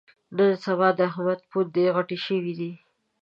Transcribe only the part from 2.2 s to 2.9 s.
شوې دي.